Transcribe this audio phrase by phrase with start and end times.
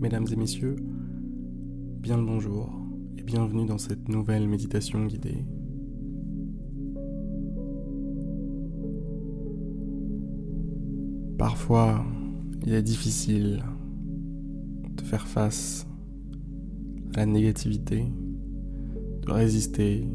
[0.00, 0.76] Mesdames et messieurs,
[2.00, 2.72] bien le bonjour
[3.18, 5.44] et bienvenue dans cette nouvelle méditation guidée.
[11.36, 12.02] Parfois,
[12.64, 13.62] il est difficile
[14.96, 15.86] de faire face
[17.14, 18.06] à la négativité,
[19.20, 20.08] de résister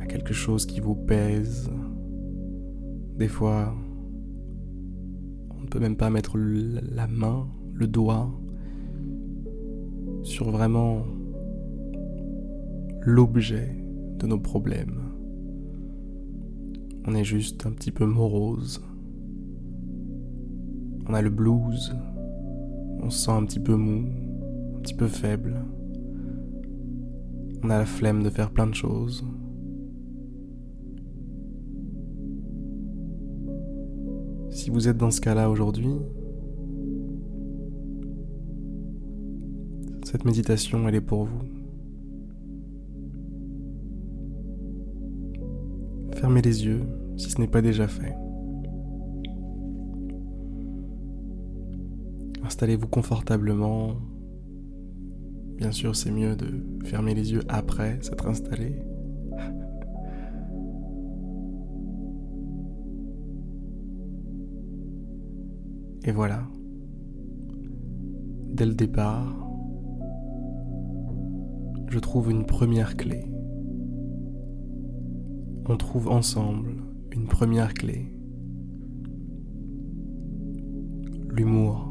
[0.00, 1.70] à quelque chose qui vous pèse.
[3.16, 3.76] Des fois,
[5.56, 8.39] on ne peut même pas mettre la main le doigt
[10.22, 11.04] sur vraiment
[13.02, 13.74] l'objet
[14.18, 15.00] de nos problèmes.
[17.06, 18.82] On est juste un petit peu morose.
[21.08, 21.94] On a le blues.
[23.02, 24.06] On se sent un petit peu mou,
[24.76, 25.64] un petit peu faible.
[27.62, 29.24] On a la flemme de faire plein de choses.
[34.50, 35.96] Si vous êtes dans ce cas-là aujourd'hui,
[40.10, 41.38] Cette méditation, elle est pour vous.
[46.16, 46.82] Fermez les yeux
[47.16, 48.16] si ce n'est pas déjà fait.
[52.42, 53.92] Installez-vous confortablement.
[55.58, 58.82] Bien sûr, c'est mieux de fermer les yeux après s'être installé.
[66.02, 66.48] Et voilà.
[68.48, 69.49] Dès le départ,
[71.90, 73.24] je trouve une première clé.
[75.68, 76.70] On trouve ensemble
[77.10, 78.14] une première clé.
[81.30, 81.88] L'humour.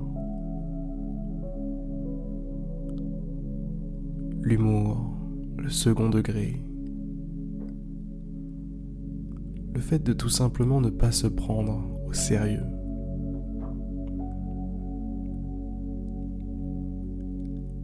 [4.41, 5.17] L'humour,
[5.57, 6.63] le second degré.
[9.73, 12.78] Le fait de tout simplement ne pas se prendre au sérieux.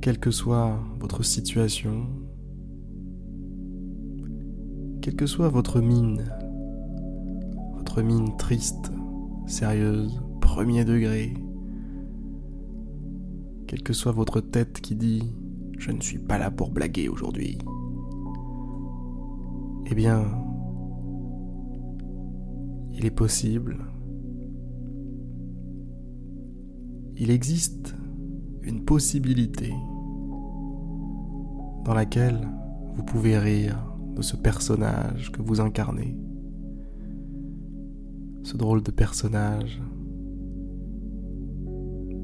[0.05, 2.05] Quelle que soit votre situation,
[5.01, 6.31] quelle que soit votre mine,
[7.73, 8.91] votre mine triste,
[9.47, 11.33] sérieuse, premier degré,
[13.65, 15.21] quelle que soit votre tête qui dit⁇
[15.79, 17.57] Je ne suis pas là pour blaguer aujourd'hui⁇
[19.89, 20.23] eh bien,
[22.93, 23.83] il est possible,
[27.17, 27.95] il existe
[28.61, 29.73] une possibilité
[31.85, 32.47] dans laquelle
[32.95, 33.77] vous pouvez rire
[34.15, 36.17] de ce personnage que vous incarnez.
[38.43, 39.81] Ce drôle de personnage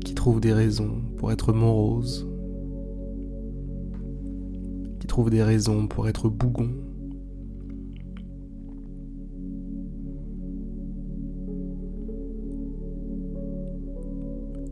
[0.04, 2.28] qui trouve des raisons pour être morose,
[5.00, 6.72] qui trouve des raisons pour être bougon.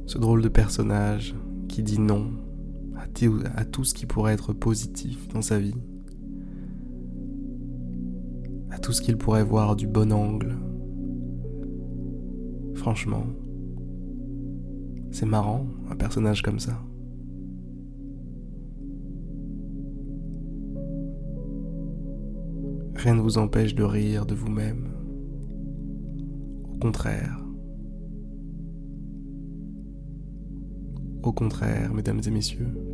[0.07, 1.35] Ce drôle de personnage
[1.67, 2.31] qui dit non
[3.55, 5.75] à tout ce qui pourrait être positif dans sa vie,
[8.71, 10.57] à tout ce qu'il pourrait voir du bon angle.
[12.75, 13.25] Franchement,
[15.11, 16.81] c'est marrant, un personnage comme ça.
[22.95, 24.89] Rien ne vous empêche de rire de vous-même.
[26.73, 27.39] Au contraire.
[31.23, 32.88] Au contraire, mesdames et messieurs.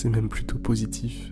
[0.00, 1.30] C'est même plutôt positif.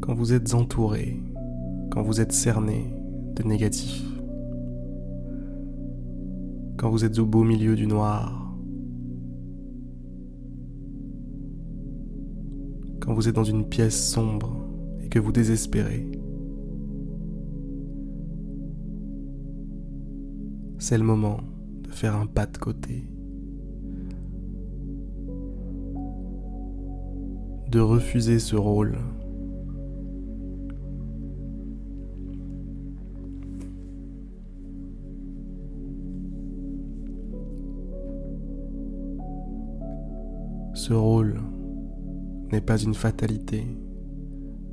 [0.00, 1.20] Quand vous êtes entouré,
[1.90, 2.86] quand vous êtes cerné
[3.34, 4.02] de négatif,
[6.78, 8.45] quand vous êtes au beau milieu du noir,
[13.06, 14.52] quand vous êtes dans une pièce sombre
[15.00, 16.04] et que vous désespérez.
[20.78, 21.38] C'est le moment
[21.84, 23.04] de faire un pas de côté.
[27.70, 28.98] De refuser ce rôle.
[40.74, 41.45] Ce rôle
[42.52, 43.66] n'est pas une fatalité.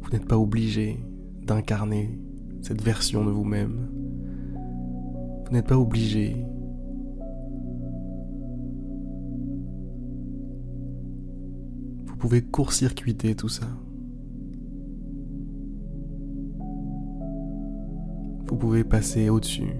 [0.01, 0.99] Vous n'êtes pas obligé
[1.45, 2.19] d'incarner
[2.61, 3.89] cette version de vous-même.
[5.45, 6.45] Vous, n'êtes pas obligé
[12.05, 13.67] Vous pouvez court-circuiter tout ça.
[18.47, 19.73] Vous pouvez passer au-dessus.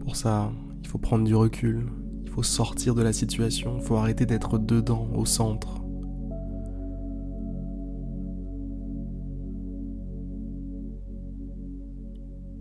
[0.00, 0.50] Pour ça,
[0.82, 1.86] il faut prendre du recul,
[2.30, 5.82] il faut sortir de la situation, il faut arrêter d'être dedans, au centre.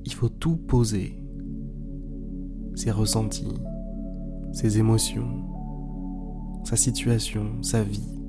[0.05, 1.23] Il faut tout poser,
[2.73, 3.53] ses ressentis,
[4.53, 5.45] ses émotions,
[6.63, 8.19] sa situation, sa vie,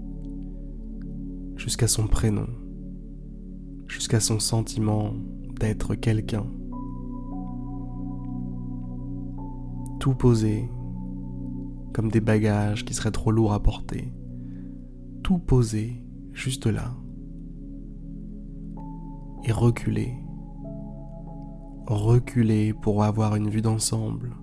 [1.56, 2.48] jusqu'à son prénom,
[3.86, 5.14] jusqu'à son sentiment
[5.58, 6.44] d'être quelqu'un.
[10.00, 10.68] Tout poser
[11.92, 14.12] comme des bagages qui seraient trop lourds à porter.
[15.22, 16.02] Tout poser
[16.32, 16.94] juste là.
[19.44, 20.14] Et reculer.
[21.86, 24.36] Reculer pour avoir une vue d'ensemble.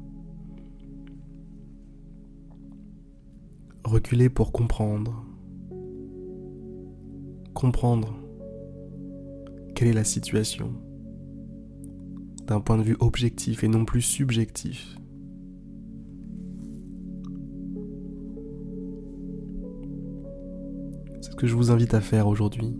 [3.83, 5.25] Reculer pour comprendre.
[7.53, 8.13] Comprendre
[9.75, 10.73] quelle est la situation
[12.47, 14.97] d'un point de vue objectif et non plus subjectif.
[21.37, 22.75] Que je vous invite à faire aujourd'hui.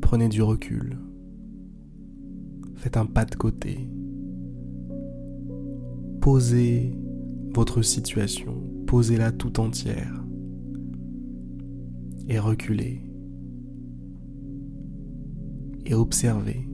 [0.00, 0.98] Prenez du recul.
[2.76, 3.88] Faites un pas de côté.
[6.22, 6.94] Posez
[7.54, 10.24] votre situation, posez-la tout entière.
[12.28, 13.02] Et reculez.
[15.84, 16.68] Et observez.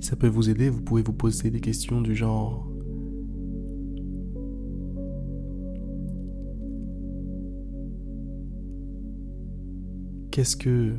[0.00, 2.70] Si ça peut vous aider, vous pouvez vous poser des questions du genre
[10.30, 10.94] Qu'est-ce que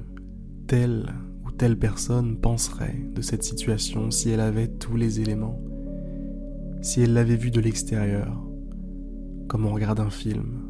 [0.68, 1.14] telle
[1.46, 5.62] ou telle personne penserait de cette situation si elle avait tous les éléments
[6.82, 8.38] Si elle l'avait vu de l'extérieur,
[9.48, 10.69] comme on regarde un film?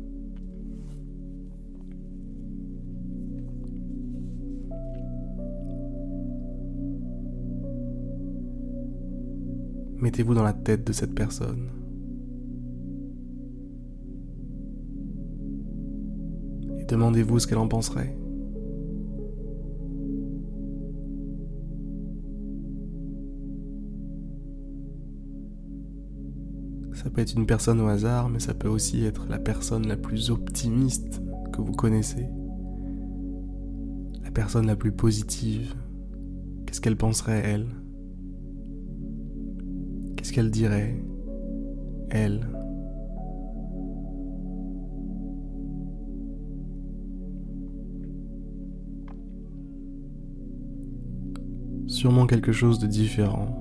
[10.01, 11.69] Mettez-vous dans la tête de cette personne.
[16.79, 18.17] Et demandez-vous ce qu'elle en penserait.
[26.93, 29.95] Ça peut être une personne au hasard, mais ça peut aussi être la personne la
[29.97, 31.21] plus optimiste
[31.53, 32.27] que vous connaissez.
[34.23, 35.75] La personne la plus positive.
[36.65, 37.67] Qu'est-ce qu'elle penserait, elle?
[40.31, 40.95] Qu'elle dirait,
[42.11, 42.47] elle
[51.87, 53.59] Sûrement quelque chose de différent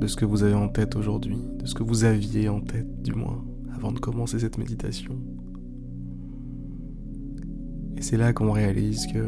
[0.00, 3.00] de ce que vous avez en tête aujourd'hui, de ce que vous aviez en tête
[3.02, 3.44] du moins,
[3.74, 5.16] avant de commencer cette méditation.
[7.96, 9.26] Et c'est là qu'on réalise que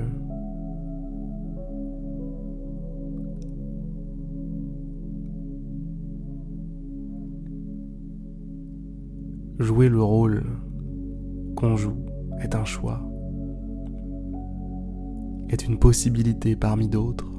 [9.60, 10.42] jouer le rôle
[11.54, 12.06] qu'on joue
[12.40, 13.02] est un choix,
[15.50, 17.30] est une possibilité parmi d'autres,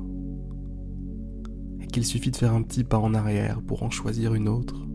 [1.79, 4.87] et qu'il suffit de faire un petit pas en arrière pour en choisir une autre,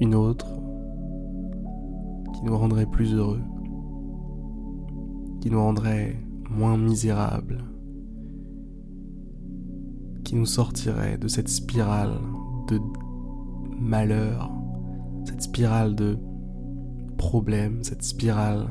[0.00, 0.48] une autre
[2.34, 3.42] qui nous rendrait plus heureux,
[5.40, 6.16] qui nous rendrait
[6.50, 7.62] moins misérables,
[10.24, 12.14] qui nous sortirait de cette spirale
[12.66, 12.80] de
[13.78, 14.59] malheur
[15.24, 16.18] cette spirale de
[17.16, 18.68] problèmes, cette spirale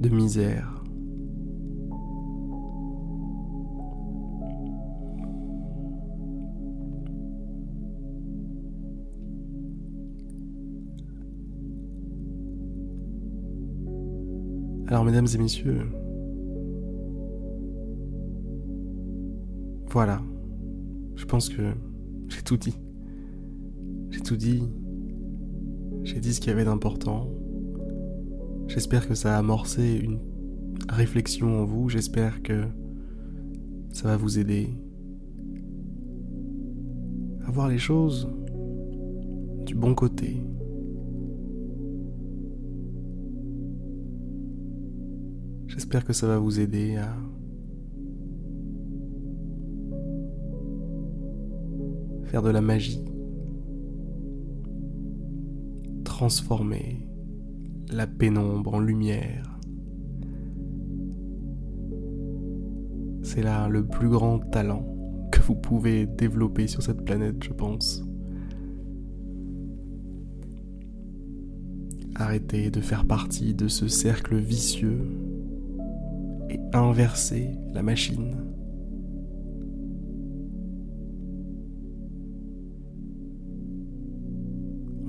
[0.00, 0.82] de misère.
[14.88, 15.86] Alors mesdames et messieurs,
[19.90, 20.20] voilà,
[21.14, 21.72] je pense que
[22.28, 22.78] j'ai tout dit.
[24.36, 24.62] Dit.
[26.04, 27.28] J'ai dit ce qu'il y avait d'important.
[28.66, 30.18] J'espère que ça a amorcé une
[30.88, 31.90] réflexion en vous.
[31.90, 32.64] J'espère que
[33.92, 34.70] ça va vous aider
[37.46, 38.30] à voir les choses
[39.66, 40.42] du bon côté.
[45.66, 47.14] J'espère que ça va vous aider à
[52.24, 53.11] faire de la magie
[56.22, 57.04] transformer
[57.90, 59.58] la pénombre en lumière.
[63.24, 64.86] C'est là le plus grand talent
[65.32, 68.04] que vous pouvez développer sur cette planète, je pense.
[72.14, 75.04] Arrêtez de faire partie de ce cercle vicieux
[76.50, 78.51] et inverser la machine.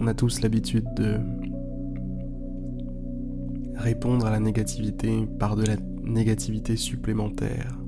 [0.03, 1.17] On a tous l'habitude de
[3.77, 7.79] répondre à la négativité par de la négativité supplémentaire.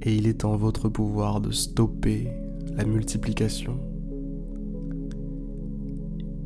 [0.00, 2.32] Et il est en votre pouvoir de stopper
[2.74, 3.78] la multiplication.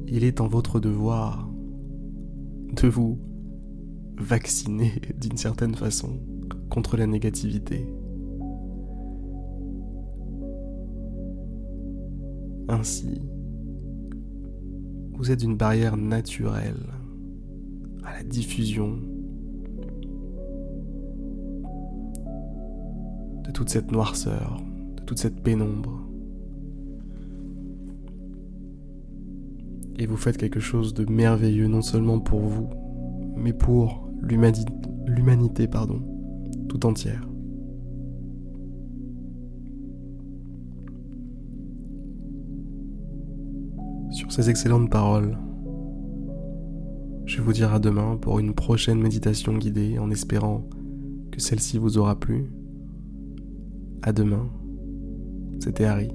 [0.08, 1.48] Il est en votre devoir
[2.82, 3.16] de vous
[4.16, 4.90] vacciner
[5.20, 6.18] d'une certaine façon
[6.68, 7.86] contre la négativité.
[12.68, 13.22] Ainsi,
[15.14, 16.86] vous êtes une barrière naturelle
[18.04, 18.98] à la diffusion
[23.44, 24.62] de toute cette noirceur,
[24.96, 26.06] de toute cette pénombre.
[29.98, 32.68] Et vous faites quelque chose de merveilleux non seulement pour vous,
[33.36, 36.02] mais pour l'humanité pardon,
[36.68, 37.27] tout entière.
[44.10, 45.36] Sur ces excellentes paroles,
[47.26, 50.66] je vous dire à demain pour une prochaine méditation guidée en espérant
[51.30, 52.50] que celle-ci vous aura plu.
[54.02, 54.48] À demain,
[55.60, 56.10] c'était Harry.